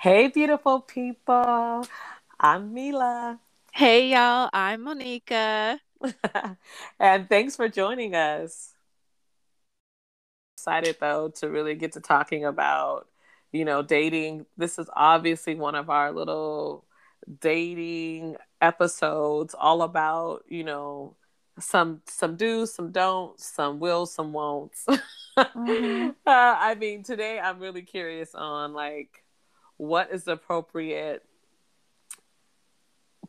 [0.00, 1.86] Hey, beautiful people.
[2.40, 3.38] I'm Milah.
[3.70, 4.48] Hey, y'all.
[4.50, 5.78] I'm Monica.
[6.98, 8.72] and thanks for joining us.
[10.56, 13.08] Excited, though, to really get to talking about,
[13.52, 14.46] you know, dating.
[14.56, 16.86] This is obviously one of our little
[17.38, 21.14] dating episodes, all about, you know,
[21.58, 24.86] some some do's, some don'ts, some wills, some won'ts.
[25.36, 26.08] mm-hmm.
[26.26, 29.24] uh, I mean, today I'm really curious on like
[29.80, 31.24] what is appropriate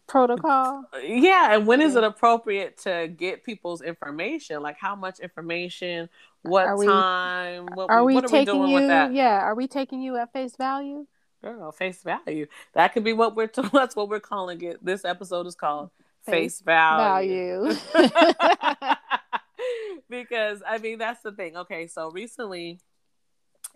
[0.05, 0.84] protocol?
[1.02, 4.62] Yeah and when is it appropriate to get people's information?
[4.62, 6.10] Like how much information
[6.41, 10.02] what are time what, are we, what are taking we you yeah are we taking
[10.02, 11.08] you at face value?
[11.41, 12.48] Girl face value.
[12.74, 14.84] That could be what we're t- that's what we're calling it.
[14.84, 15.90] This episode is called
[16.26, 17.80] face, face value, value.
[20.10, 21.55] because i mean that's the thing.
[21.55, 22.82] Okay so recently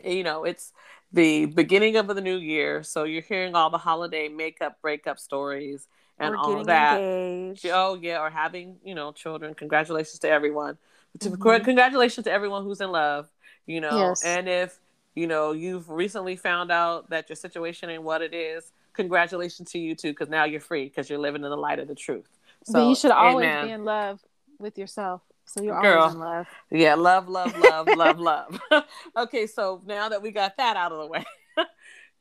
[0.03, 0.73] you know it's
[1.11, 5.87] the beginning of the new year so you're hearing all the holiday makeup breakup stories
[6.17, 7.65] and or all of that engaged.
[7.71, 10.77] oh yeah or having you know children congratulations to everyone
[11.17, 11.63] mm-hmm.
[11.63, 13.29] congratulations to everyone who's in love
[13.65, 14.23] you know yes.
[14.23, 14.79] and if
[15.13, 19.79] you know you've recently found out that your situation ain't what it is congratulations to
[19.79, 22.29] you too because now you're free because you're living in the light of the truth
[22.63, 23.67] so but you should always amen.
[23.67, 24.21] be in love
[24.59, 26.47] with yourself so you're Girl, always in love.
[26.71, 28.59] Yeah, love, love, love, love, love.
[29.17, 31.25] okay, so now that we got that out of the way,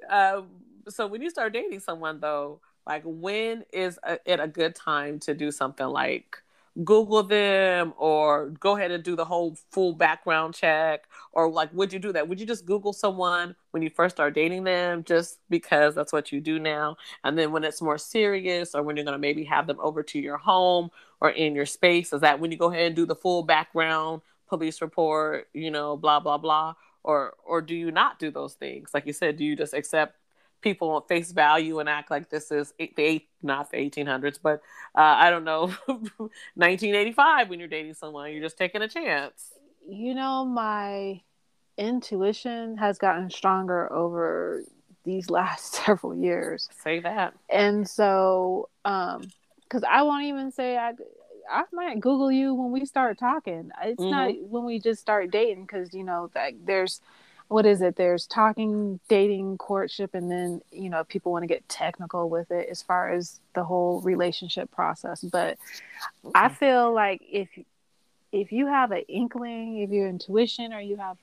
[0.09, 0.43] uh,
[0.89, 5.19] so when you start dating someone, though, like when is a, it a good time
[5.21, 6.43] to do something like
[6.83, 11.05] Google them or go ahead and do the whole full background check?
[11.33, 12.29] Or like, would you do that?
[12.29, 16.33] Would you just Google someone when you first start dating them just because that's what
[16.33, 16.97] you do now?
[17.23, 20.03] And then when it's more serious or when you're going to maybe have them over
[20.03, 23.07] to your home or in your space, is that when you go ahead and do
[23.07, 26.75] the full background police report, you know, blah, blah, blah?
[27.05, 28.91] Or, or do you not do those things?
[28.95, 30.17] Like you said, do you just accept
[30.65, 34.63] people on face value and act like this is the eight, not the 1800s, but
[34.97, 39.53] uh, I don't know, 1985 when you're dating someone, you're just taking a chance.
[39.87, 41.21] You know, my
[41.77, 44.63] intuition has gotten stronger over
[45.05, 46.69] these last several years.
[46.83, 47.35] Say that.
[47.49, 49.31] And so, um,
[49.63, 50.93] because I won't even say I,
[51.51, 53.71] I might Google you when we start talking.
[53.83, 54.11] It's mm-hmm.
[54.11, 57.01] not when we just start dating because you know that there's
[57.49, 57.97] what is it?
[57.97, 62.69] There's talking dating courtship and then you know people want to get technical with it
[62.69, 65.57] as far as the whole relationship process but
[66.35, 67.49] i feel like if
[68.33, 71.17] if you have an inkling if your intuition or you have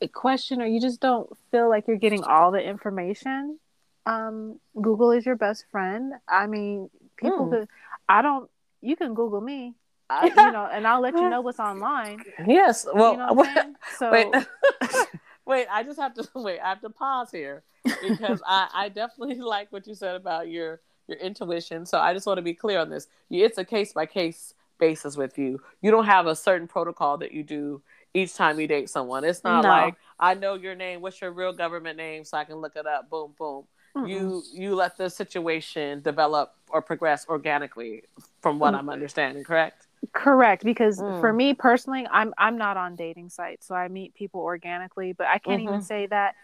[0.00, 3.58] a question or you just don't feel like you're getting all the information
[4.04, 6.12] um google is your best friend.
[6.28, 7.66] I mean people mm.
[8.08, 8.48] i don't
[8.82, 9.74] you can google me
[10.08, 12.22] I, you know, and I'll let you know what's online.
[12.46, 12.86] Yes.
[12.92, 14.28] Well, you know so wait,
[15.46, 15.66] wait.
[15.70, 16.60] I just have to wait.
[16.60, 20.80] I have to pause here because I, I definitely like what you said about your
[21.08, 21.86] your intuition.
[21.86, 23.08] So I just want to be clear on this.
[23.30, 25.60] It's a case by case basis with you.
[25.80, 27.82] You don't have a certain protocol that you do
[28.14, 29.24] each time you date someone.
[29.24, 29.68] It's not no.
[29.68, 31.00] like I know your name.
[31.00, 33.10] What's your real government name so I can look it up.
[33.10, 33.64] Boom, boom.
[33.96, 34.08] Mm-mm.
[34.08, 38.02] You you let the situation develop or progress organically,
[38.40, 38.78] from what mm.
[38.78, 39.42] I'm understanding.
[39.44, 39.85] Correct?
[40.16, 41.20] Correct, because mm.
[41.20, 45.26] for me personally, I'm I'm not on dating sites, so I meet people organically, but
[45.26, 45.68] I can't mm-hmm.
[45.68, 46.36] even say that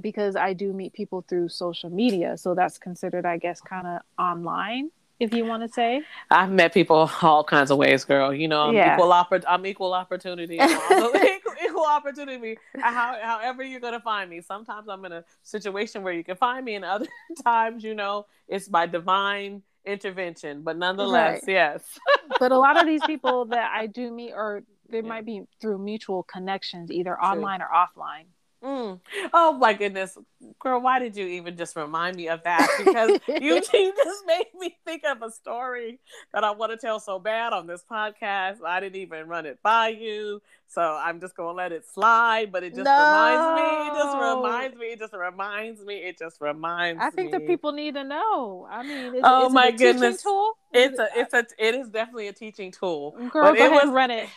[0.00, 4.02] because I do meet people through social media, so that's considered, I guess, kind of
[4.16, 6.02] online, if you want to say.
[6.30, 8.32] I've met people all kinds of ways, girl.
[8.32, 8.94] You know, I'm yeah.
[8.94, 10.60] equal oppor- I'm equal opportunity.
[11.64, 12.58] equal opportunity.
[12.78, 14.40] How, however, you're gonna find me.
[14.40, 17.08] Sometimes I'm in a situation where you can find me, and other
[17.44, 21.52] times, you know, it's by divine intervention, but nonetheless, right.
[21.52, 21.82] yes.
[22.38, 25.02] but a lot of these people that I do meet are they yeah.
[25.02, 27.30] might be through mutual connections, either True.
[27.30, 28.26] online or offline.
[28.62, 29.00] Mm.
[29.32, 30.18] Oh my goodness,
[30.58, 30.80] girl!
[30.80, 32.68] Why did you even just remind me of that?
[32.78, 35.98] Because you, just made me think of a story
[36.32, 38.62] that I want to tell so bad on this podcast.
[38.64, 42.50] I didn't even run it by you, so I'm just gonna let it slide.
[42.50, 42.90] But it just no.
[42.90, 43.86] reminds me.
[43.86, 44.86] It just reminds me.
[44.86, 45.94] It just reminds me.
[45.96, 47.00] It just reminds.
[47.00, 47.06] Me.
[47.06, 47.38] I think me.
[47.38, 48.66] the people need to know.
[48.70, 50.54] I mean, is, oh is my goodness, tool?
[50.72, 53.12] It's a, it's a, it is definitely a teaching tool.
[53.30, 54.28] Girl, but go ahead was, run it.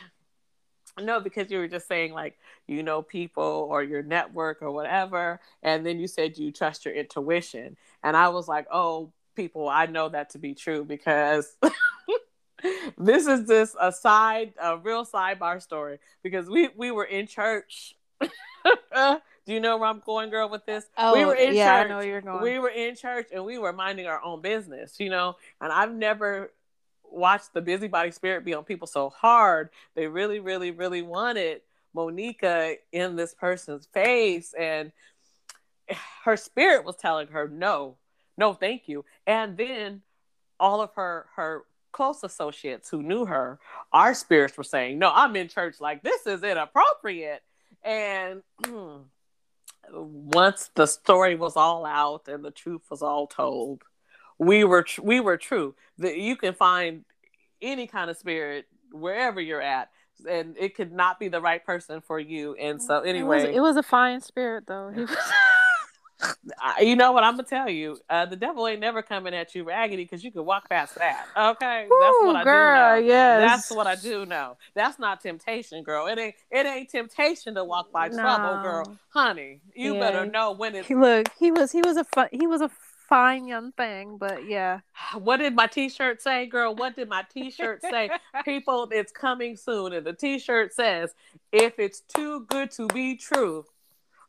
[0.99, 2.37] No, because you were just saying like
[2.67, 6.93] you know people or your network or whatever, and then you said you trust your
[6.93, 11.57] intuition, and I was like, oh, people, I know that to be true because
[12.97, 17.95] this is just a side, a real sidebar story because we we were in church.
[19.45, 20.85] Do you know where I'm going, girl, with this?
[20.97, 21.85] Oh, we were in yeah, church.
[21.85, 22.41] I know you're going.
[22.41, 25.35] We were in church and we were minding our own business, you know.
[25.59, 26.51] And I've never
[27.13, 29.69] watch the busybody spirit be on people so hard.
[29.95, 31.61] They really, really, really wanted
[31.93, 34.53] Monica in this person's face.
[34.57, 34.91] And
[36.25, 37.97] her spirit was telling her no,
[38.37, 39.05] no, thank you.
[39.27, 40.01] And then
[40.59, 43.59] all of her her close associates who knew her,
[43.91, 47.43] our spirits were saying, "No, I'm in church like this is inappropriate."
[47.83, 48.41] And
[49.91, 53.83] once the story was all out and the truth was all told,
[54.45, 55.75] we were tr- we were true.
[55.99, 57.05] That you can find
[57.61, 59.89] any kind of spirit wherever you're at,
[60.29, 62.55] and it could not be the right person for you.
[62.55, 64.91] And so, anyway, it was, it was a fine spirit, though.
[64.93, 65.15] He was.
[66.81, 67.97] you know what I'm gonna tell you?
[68.09, 71.27] Uh, the devil ain't never coming at you raggedy because you can walk past that.
[71.35, 73.07] Okay, Ooh, that's what I girl, do know.
[73.07, 73.41] Yes.
[73.41, 74.57] that's what I do know.
[74.73, 76.07] That's not temptation, girl.
[76.07, 76.35] It ain't.
[76.51, 78.15] It ain't temptation to walk by no.
[78.15, 78.97] trouble, girl.
[79.09, 79.99] Honey, you yeah.
[79.99, 80.89] better know when it.
[80.89, 81.71] Look, he was.
[81.71, 82.03] He was a.
[82.03, 82.69] Fun, he was a
[83.13, 84.79] fine young thing, but yeah.
[85.19, 86.73] What did my t-shirt say, girl?
[86.73, 88.09] What did my t-shirt say?
[88.45, 89.93] People, it's coming soon.
[89.93, 91.13] And the t-shirt says,
[91.51, 93.65] if it's too good to be true,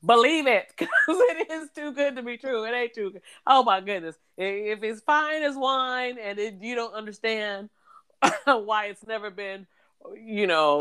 [0.04, 2.64] believe it because it is too good to be true.
[2.64, 3.22] It ain't too good.
[3.46, 4.16] Oh my goodness.
[4.36, 7.70] If it's fine as wine and it, you don't understand
[8.44, 9.66] why it's never been,
[10.22, 10.78] you know,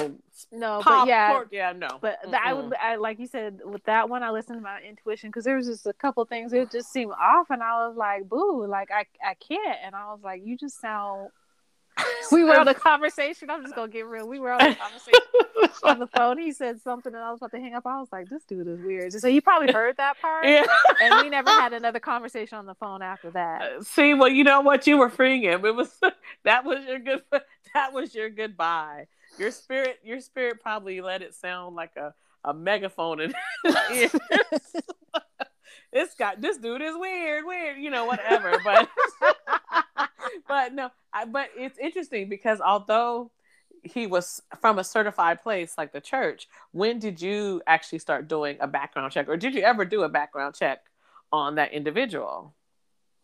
[0.52, 2.00] no, but yeah, pork, yeah, no.
[2.02, 5.30] But I would, I, like you said, with that one, I listened to my intuition
[5.30, 8.28] because there was just a couple things that just seemed off, and I was like,
[8.28, 11.30] "Boo!" Like I, I can't, and I was like, "You just sound
[12.32, 13.50] we were on a conversation.
[13.50, 14.28] I'm just gonna get real.
[14.28, 15.22] We were on a conversation
[15.84, 16.38] on the phone.
[16.38, 17.86] He said something, and I was about to hang up.
[17.86, 20.64] I was like, "This dude is weird." So he probably heard that part, yeah.
[21.02, 23.62] and we never had another conversation on the phone after that.
[23.62, 24.88] Uh, see, well, you know what?
[24.88, 25.66] You were freeing him.
[25.66, 26.00] It was
[26.44, 27.24] that was your good.
[27.74, 29.08] That was your goodbye.
[29.40, 33.34] Your spirit, your spirit probably let it sound like a a megaphone in
[35.94, 38.60] this guy, this dude is weird, weird, you know, whatever.
[38.64, 38.90] But
[40.48, 43.32] but no, I, but it's interesting because although
[43.84, 48.58] he was from a certified place like the church, when did you actually start doing
[48.60, 50.82] a background check, or did you ever do a background check
[51.32, 52.54] on that individual?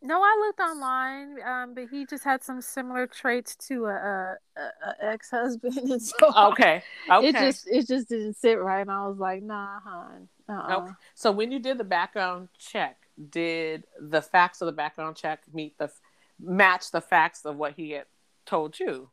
[0.02, 4.38] No, I looked online, um, but he just had some similar traits to a, a,
[4.60, 6.16] a ex husband, and so
[6.52, 6.82] okay,
[7.12, 10.30] okay, it just it just didn't sit right, and I was like, nah, hon.
[10.48, 10.78] Uh-uh.
[10.78, 10.92] Okay.
[11.16, 12.98] So when you did the background check,
[13.30, 15.92] did the facts of the background check meet the
[16.40, 18.06] match the facts of what he had
[18.46, 19.10] told you?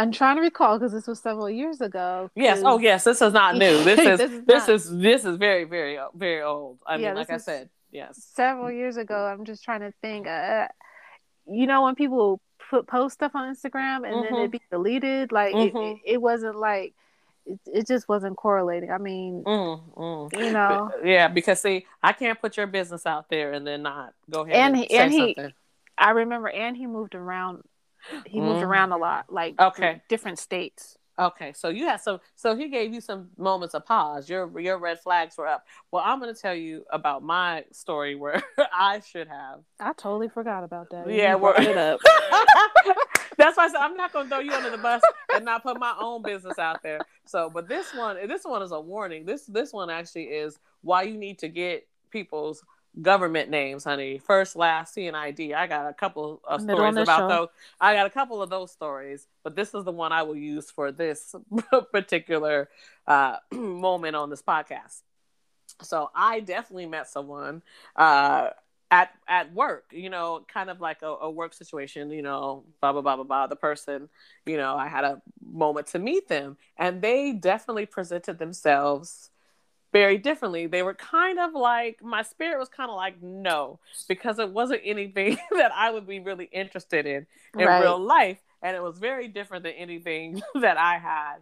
[0.00, 2.30] I'm trying to recall because this was several years ago.
[2.34, 2.62] Yes.
[2.64, 3.04] Oh, yes.
[3.04, 3.84] This is not new.
[3.84, 6.78] This is this, is, this is this is very very very old.
[6.86, 8.30] I yeah, mean, like I said, yes.
[8.34, 9.26] Several years ago.
[9.26, 10.26] I'm just trying to think.
[10.26, 10.68] Uh,
[11.46, 14.34] you know, when people put post stuff on Instagram and mm-hmm.
[14.34, 15.76] then it be deleted, like mm-hmm.
[15.76, 16.94] it, it, wasn't like
[17.44, 18.90] it, it just wasn't correlating.
[18.90, 20.38] I mean, mm, mm.
[20.38, 24.14] you know, yeah, because see, I can't put your business out there and then not
[24.30, 25.52] go ahead and, and he, and he, something.
[25.98, 27.64] I remember, and he moved around.
[28.26, 28.44] He mm.
[28.44, 30.96] moved around a lot, like okay, different states.
[31.20, 32.18] Okay, so you had some.
[32.34, 34.30] So he gave you some moments of pause.
[34.30, 35.66] Your your red flags were up.
[35.90, 38.42] Well, I'm going to tell you about my story where
[38.72, 39.60] I should have.
[39.78, 41.10] I totally forgot about that.
[41.10, 42.00] Yeah, we're it up.
[43.36, 45.02] That's why I said I'm not going to throw you under the bus
[45.34, 47.00] and not put my own business out there.
[47.26, 49.26] So, but this one, this one is a warning.
[49.26, 52.64] This this one actually is why you need to get people's
[53.00, 54.18] government names, honey.
[54.18, 55.54] First, last, CNID.
[55.54, 57.48] I got a couple of stories about those.
[57.80, 60.70] I got a couple of those stories, but this is the one I will use
[60.70, 61.34] for this
[61.92, 62.68] particular
[63.06, 65.00] uh, moment on this podcast.
[65.82, 67.62] So I definitely met someone
[67.96, 68.50] uh,
[68.90, 72.92] at at work, you know, kind of like a, a work situation, you know, blah
[72.92, 73.46] blah blah blah blah.
[73.46, 74.08] The person,
[74.44, 79.30] you know, I had a moment to meet them, and they definitely presented themselves
[79.92, 80.66] very differently.
[80.66, 83.78] They were kind of like my spirit was kind of like no,
[84.08, 87.26] because it wasn't anything that I would be really interested in
[87.58, 87.80] in right.
[87.80, 91.36] real life, and it was very different than anything that I had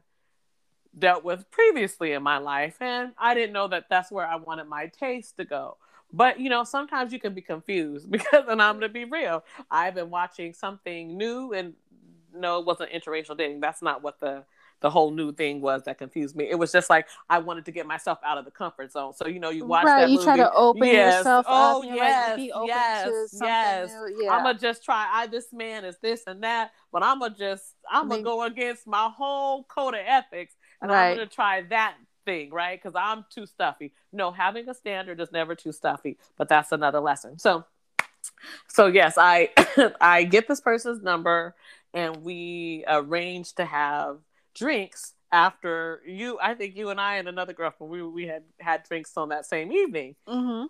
[0.99, 4.67] dealt with previously in my life, and I didn't know that that's where I wanted
[4.67, 5.76] my taste to go.
[6.12, 9.95] But you know, sometimes you can be confused because, and I'm gonna be real, I've
[9.95, 11.75] been watching something new, and
[12.35, 13.61] no, it wasn't interracial dating.
[13.61, 14.45] That's not what the
[14.80, 16.49] the whole new thing was that confused me.
[16.49, 19.12] It was just like I wanted to get myself out of the comfort zone.
[19.14, 20.25] So you know, you watch right, that you movie.
[20.25, 21.18] try to open yes.
[21.18, 21.85] yourself oh, up.
[21.94, 23.92] yes, like, yes, yes.
[24.20, 24.30] Yeah.
[24.30, 25.08] I'm gonna just try.
[25.11, 28.87] I this man is this and that, but I'm gonna just I'm gonna go against
[28.87, 31.11] my whole code of ethics, and right.
[31.11, 32.80] I'm gonna try that thing, right?
[32.80, 33.92] Because I'm too stuffy.
[34.12, 37.38] No, having a standard is never too stuffy, but that's another lesson.
[37.38, 37.64] So,
[38.68, 39.50] so yes, I
[40.00, 41.54] I get this person's number,
[41.92, 44.18] and we arrange to have
[44.55, 46.38] drinks after you.
[46.40, 49.47] I think you and I and another girlfriend we we had had drinks on that
[49.47, 50.17] same evening.
[50.26, 50.67] Mm-hmm.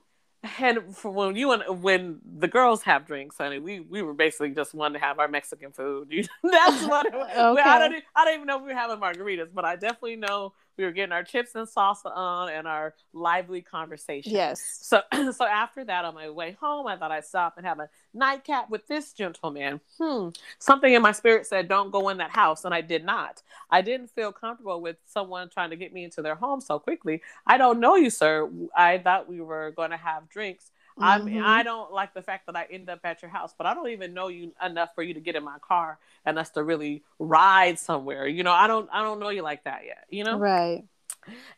[0.62, 4.50] And for when you and when the girls have drinks, honey, we we were basically
[4.50, 6.10] just wanting to have our Mexican food.
[6.42, 7.06] That's what.
[7.06, 7.36] okay.
[7.36, 10.52] I don't I don't even know if we were having margaritas, but I definitely know
[10.78, 14.32] We were getting our chips and salsa on and our lively conversation.
[14.32, 14.78] Yes.
[14.80, 17.90] So so after that, on my way home, I thought I'd stop and have a
[18.14, 19.80] nightcap with this gentleman.
[19.98, 20.28] Hmm.
[20.58, 23.42] Something in my spirit said, "Don't go in that house," and I did not.
[23.70, 27.20] I didn't feel comfortable with someone trying to get me into their home so quickly.
[27.46, 28.48] I don't know you, sir.
[28.76, 30.70] I thought we were going to have drinks.
[31.00, 31.44] I mean, Mhm.
[31.44, 33.88] I don't like the fact that I end up at your house, but I don't
[33.88, 37.04] even know you enough for you to get in my car and us to really
[37.18, 38.26] ride somewhere.
[38.26, 40.04] You know, I don't, I don't know you like that yet.
[40.10, 40.84] You know, Right.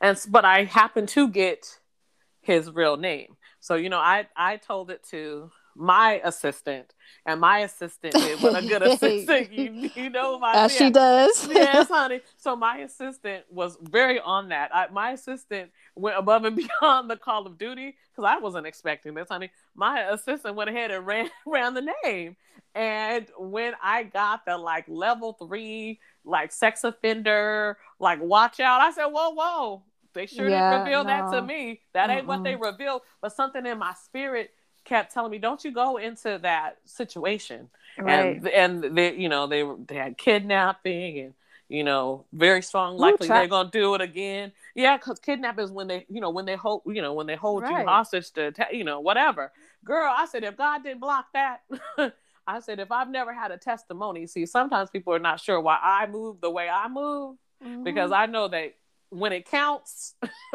[0.00, 1.78] and but I happen to get
[2.40, 6.94] his real name, so you know, I I told it to my assistant,
[7.26, 11.48] and my assistant did what a good assistant you you know my As she does.
[11.48, 12.20] yes, honey.
[12.36, 14.74] So my assistant was very on that.
[14.74, 19.14] I, my assistant went above and beyond the Call of Duty because I wasn't expecting
[19.14, 19.50] this, honey.
[19.74, 22.36] My assistant went ahead and ran ran the name,
[22.74, 28.92] and when I got the like level three like sex offender like watch out, I
[28.92, 29.82] said, whoa, whoa.
[30.14, 31.82] They sure Yeah, didn't reveal that to me.
[31.94, 33.02] That ain't what they revealed.
[33.22, 34.50] But something in my spirit
[34.84, 37.68] kept telling me, "Don't you go into that situation."
[37.98, 38.36] Right.
[38.36, 41.34] and and they you know they they had kidnapping and
[41.68, 43.40] you know very strong Ooh, likely child.
[43.40, 46.54] they're gonna do it again yeah because kidnapping is when they you know when they
[46.56, 49.52] hold you know when they hold you hostage to ta- you know whatever
[49.84, 51.60] girl i said if god didn't block that
[52.46, 55.78] i said if i've never had a testimony see sometimes people are not sure why
[55.82, 57.82] i move the way i move Mm-hmm.
[57.84, 58.74] because i know that
[59.10, 60.14] when it counts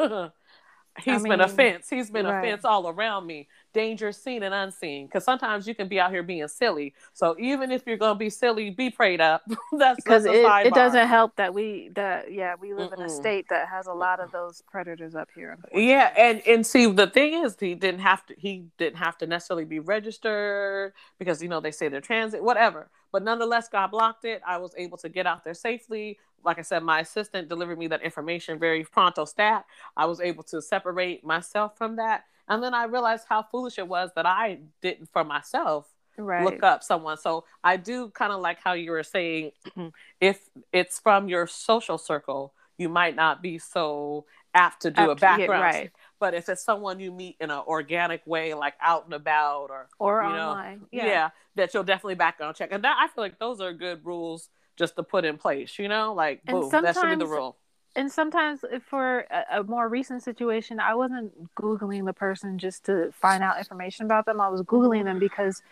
[1.02, 4.54] he's been mean, a fence he's been a fence all around me danger seen and
[4.54, 6.94] unseen because sometimes you can be out here being silly.
[7.12, 9.42] So even if you're gonna be silly be prayed up.
[9.78, 13.46] That's because it, it doesn't help that we that yeah we live in a state
[13.50, 17.44] that has a lot of those predators up here yeah and and see the thing
[17.44, 21.60] is he didn't have to he didn't have to necessarily be registered because you know
[21.60, 22.88] they say they're transit whatever.
[23.12, 24.40] But nonetheless god blocked it.
[24.46, 27.86] I was able to get out there safely like i said my assistant delivered me
[27.88, 29.64] that information very pronto stat
[29.96, 33.86] i was able to separate myself from that and then i realized how foolish it
[33.86, 35.86] was that i didn't for myself
[36.18, 37.16] right look up someone.
[37.16, 39.88] So I do kind of like how you were saying, mm-hmm.
[40.20, 45.12] if it's from your social circle, you might not be so apt to do a
[45.12, 45.62] Apt yeah, background.
[45.62, 45.92] right.
[46.18, 49.88] But if it's someone you meet in an organic way, like out and about, or
[49.98, 51.06] or you know, online yeah.
[51.06, 52.70] yeah, that you'll definitely background check.
[52.72, 55.78] And that I feel like those are good rules just to put in place.
[55.78, 57.56] You know, like boom, that should be the rule.
[57.96, 63.10] and sometimes for a, a more recent situation i wasn't googling the person just to
[63.12, 65.62] find out information about them i was googling them because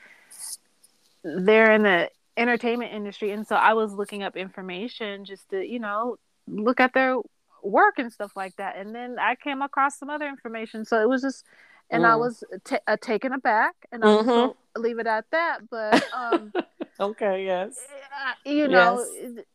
[1.23, 5.79] they're in the entertainment industry and so i was looking up information just to you
[5.79, 6.17] know
[6.49, 7.17] look at their
[7.63, 11.09] work and stuff like that and then i came across some other information so it
[11.09, 11.45] was just
[11.91, 12.19] and i Mm.
[12.19, 14.55] was ta uh, taken aback and just Mhm.
[14.77, 16.53] leave it at that but um
[17.01, 17.45] Okay.
[17.47, 17.79] Yes.
[18.27, 19.09] uh, you know Yes.
[19.37, 19.47] it,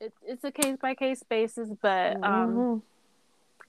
[0.00, 2.82] it, it's a case by case basis but um Mhm.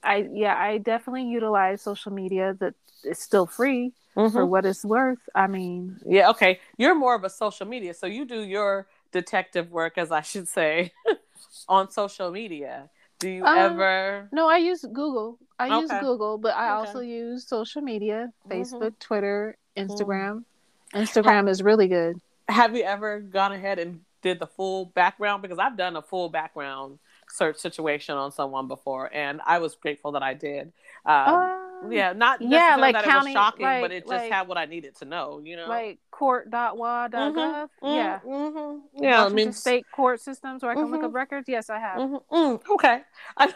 [0.04, 4.50] I yeah, I definitely utilize social media that is still free for Mhm.
[4.50, 5.20] what it's worth.
[5.36, 6.60] I mean, Yeah, okay.
[6.78, 10.48] You're more of a social media, so you do your detective work, as I should
[10.48, 10.92] say,
[11.68, 12.90] on social media.
[13.20, 14.30] Do you Um, ever?
[14.32, 15.40] no, I use Google.
[15.60, 16.78] I use Google, but I Okay.
[16.78, 18.52] also use social media, Mhm.
[18.52, 20.46] Facebook, Twitter, Instagram.
[20.94, 22.22] Instagram is really good.
[22.48, 25.42] Have you ever gone ahead and did the full background?
[25.42, 27.00] Because I've done a full background
[27.30, 30.72] search situation on someone before, and I was grateful that I did.
[31.06, 34.10] Um, Um, yeah, not yeah, necessarily like that it was shocking, like- but it just
[34.10, 35.40] like- had what I needed to know.
[35.44, 37.12] You know, like court.wa.gov.
[37.12, 38.20] Mhm, Yeah.
[38.26, 38.82] mhm.
[38.94, 39.26] yeah.
[39.26, 41.48] I mean, state court systems where I can look up records.
[41.48, 42.00] Yes, I have.
[42.00, 43.04] Mhm, mm, okay.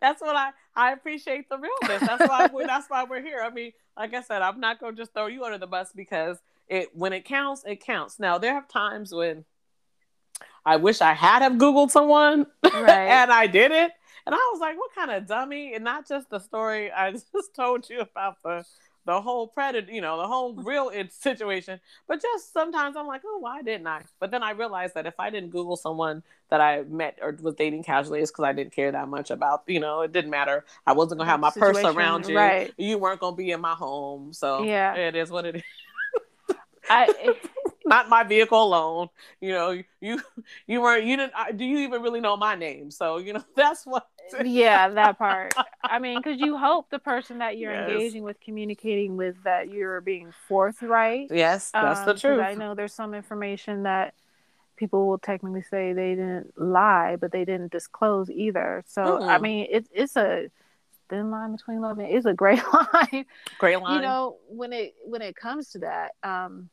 [0.00, 2.06] that's what I I appreciate the realness.
[2.06, 3.40] That's why we, that's why we're here.
[3.42, 6.38] I mean, like I said, I'm not gonna just throw you under the bus because
[6.70, 8.18] it when it counts, it counts.
[8.18, 9.44] Now there have times when
[10.64, 12.88] I wish I had have Googled someone Right.
[12.88, 13.92] and I did it.
[14.26, 15.74] And I was like, what kind of dummy?
[15.74, 18.64] And not just the story I just told you about the
[19.06, 21.80] the whole predator, you know, the whole real situation.
[22.06, 24.02] But just sometimes I'm like, oh, why didn't I?
[24.20, 27.54] But then I realized that if I didn't Google someone that I met or was
[27.54, 30.66] dating casually, it's because I didn't care that much about, you know, it didn't matter.
[30.86, 32.36] I wasn't gonna have my purse around you.
[32.36, 32.72] right.
[32.76, 34.34] You weren't gonna be in my home.
[34.34, 34.94] So Yeah.
[34.94, 35.62] it is what it is.
[36.90, 37.34] I
[37.86, 39.08] Not my vehicle alone.
[39.40, 40.20] You know, you
[40.66, 41.32] you weren't you didn't.
[41.34, 42.90] I- Do you even really know my name?
[42.90, 44.06] So you know that's what.
[44.44, 45.54] yeah, that part.
[45.82, 47.88] I mean, because you hope the person that you're Yes.
[47.88, 51.30] engaging with, communicating with, that you're being forthright.
[51.32, 52.40] Yes, that's the Um, 'cause truth.
[52.40, 54.14] I know there's some information that
[54.76, 58.84] people will technically say they didn't lie, but they didn't disclose either.
[58.86, 59.42] So I Mm.
[59.42, 60.48] mean, it's it's a
[61.08, 62.60] thin line between love and it's a gray
[62.92, 63.24] line.
[63.58, 63.96] Gray line.
[63.96, 66.12] You know, when it when it comes to that.
[66.22, 66.68] Um,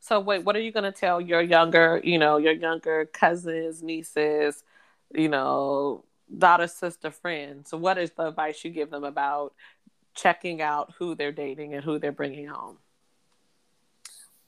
[0.00, 3.82] So wait, what are you going to tell your younger, you know, your younger cousins,
[3.82, 4.62] nieces,
[5.14, 6.04] you know,
[6.36, 7.70] daughter, sister, friends?
[7.70, 9.54] So, what is the advice you give them about
[10.14, 12.78] checking out who they're dating and who they're bringing home?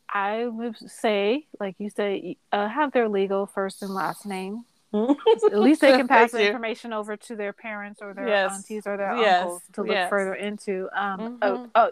[0.09, 4.65] I would say, like you say, uh, have their legal first and last name.
[4.95, 8.55] At least they can pass the information over to their parents or their yes.
[8.55, 9.43] aunties or their yes.
[9.43, 10.09] uncles to look yes.
[10.09, 10.89] further into.
[10.95, 11.37] Um, mm-hmm.
[11.43, 11.91] oh, oh,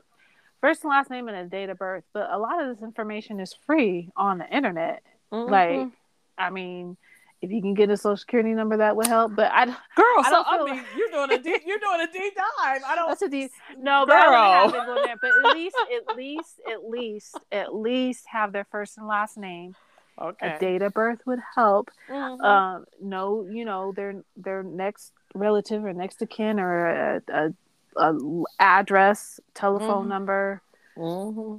[0.66, 2.02] first and last name and a date of birth.
[2.12, 5.02] But a lot of this information is free on the internet.
[5.32, 5.50] Mm-hmm.
[5.50, 5.88] Like,
[6.36, 6.96] I mean,
[7.40, 9.36] if you can get a social security number, that would help.
[9.36, 10.86] But I, girl, I so I mean, like...
[10.96, 12.82] you're doing a deep, you're doing a deep dive.
[12.84, 13.08] I don't.
[13.08, 13.52] That's a deep.
[13.78, 14.06] No, girl.
[14.06, 15.16] but I have been going there.
[15.20, 19.76] But at least, at least, at least, at least have their first and last name.
[20.20, 20.56] Okay.
[20.56, 21.90] A date of birth would help.
[22.08, 22.42] Mm-hmm.
[22.42, 27.52] Um, know, you know, their their next relative or next of kin or a, a,
[27.96, 28.18] a
[28.58, 30.08] address, telephone mm-hmm.
[30.08, 30.62] number.
[30.96, 31.56] Mm-hmm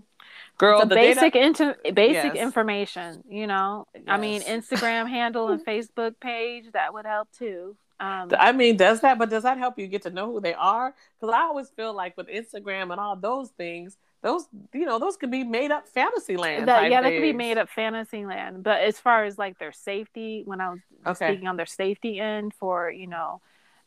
[0.57, 1.45] girl the, the basic data...
[1.45, 2.35] into basic yes.
[2.35, 4.03] information you know yes.
[4.07, 9.01] i mean instagram handle and facebook page that would help too um, I mean, does
[9.01, 9.17] that?
[9.17, 10.93] But does that help you get to know who they are?
[11.19, 15.17] Because I always feel like with Instagram and all those things, those you know, those
[15.17, 16.67] could be made up fantasy land.
[16.67, 17.03] That, yeah, things.
[17.03, 18.63] that could be made up fantasy land.
[18.63, 21.29] But as far as like their safety, when I was okay.
[21.29, 23.41] speaking on their safety end for you know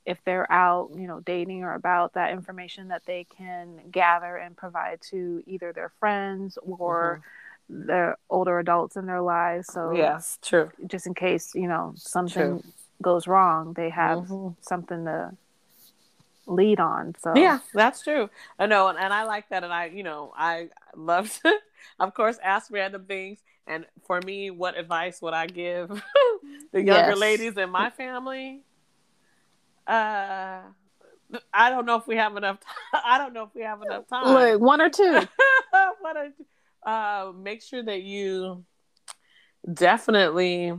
[0.06, 4.56] if they're out, you know, dating or about that information that they can gather and
[4.56, 7.22] provide to either their friends or
[7.70, 7.86] mm-hmm.
[7.86, 9.72] the older adults in their lives.
[9.72, 10.70] So yes, true.
[10.86, 12.62] Just in case you know something true.
[13.02, 14.54] goes wrong, they have mm-hmm.
[14.60, 15.32] something to
[16.46, 17.14] lead on.
[17.22, 18.30] So yeah, that's true.
[18.58, 21.54] I know, and, and I like that, and I, you know, I love to,
[21.98, 23.38] of course, ask random things.
[23.66, 25.88] And for me, what advice would I give
[26.72, 27.18] the younger yes.
[27.18, 28.62] ladies in my family?
[29.90, 30.62] Uh,
[31.52, 32.60] I don't know if we have enough.
[32.60, 33.02] Time.
[33.04, 34.34] I don't know if we have enough time.
[34.34, 35.12] Like one or two.
[36.00, 36.88] one or two.
[36.88, 38.64] Uh, make sure that you
[39.72, 40.72] definitely.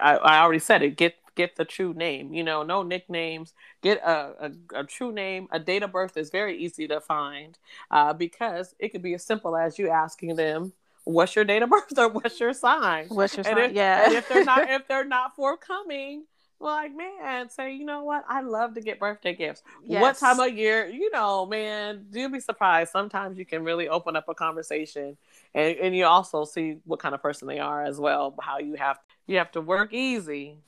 [0.00, 0.96] I, I already said it.
[0.96, 2.32] Get get the true name.
[2.32, 3.54] You know, no nicknames.
[3.82, 5.48] Get a, a, a, true name.
[5.52, 7.58] A date of birth is very easy to find
[7.90, 10.72] uh, because it could be as simple as you asking them,
[11.04, 13.70] "What's your date of birth?" or "What's your sign?" What's your and sign?
[13.70, 14.12] If, yeah.
[14.12, 16.24] If they're not if they're not forthcoming,
[16.60, 20.00] like man say you know what i love to get birthday gifts yes.
[20.00, 24.14] what time of year you know man do be surprised sometimes you can really open
[24.14, 25.16] up a conversation
[25.54, 28.74] and, and you also see what kind of person they are as well how you
[28.74, 30.58] have you have to work easy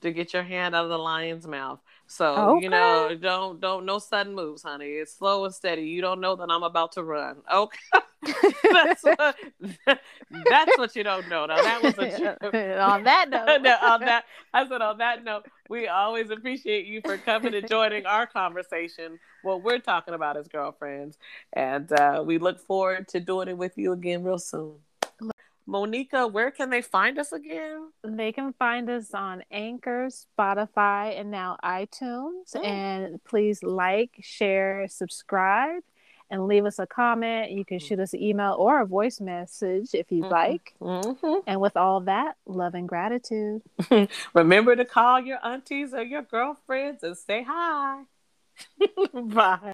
[0.00, 2.64] to get your hand out of the lion's mouth so okay.
[2.64, 4.86] you know, don't don't no sudden moves, honey.
[4.86, 5.82] It's slow and steady.
[5.82, 7.38] You don't know that I'm about to run.
[7.52, 7.78] Okay,
[8.72, 9.36] that's, what,
[10.44, 11.46] that's what you don't know.
[11.46, 12.54] Now that was a joke.
[12.54, 13.62] on that note.
[13.62, 17.68] no, on that, I said on that note, we always appreciate you for coming and
[17.68, 19.18] joining our conversation.
[19.42, 21.18] What we're talking about as girlfriends,
[21.52, 24.76] and uh, we look forward to doing it with you again real soon.
[25.66, 27.90] Monica, where can they find us again?
[28.02, 32.54] They can find us on Anchor, Spotify, and now iTunes.
[32.54, 32.64] Mm.
[32.64, 35.82] And please like, share, subscribe,
[36.34, 37.52] and leave us a comment.
[37.52, 40.32] You can shoot us an email or a voice message if you'd mm-hmm.
[40.32, 40.74] like.
[40.80, 41.38] Mm-hmm.
[41.46, 43.62] And with all that, love and gratitude.
[44.34, 48.02] Remember to call your aunties or your girlfriends and say hi.
[49.14, 49.60] Bye.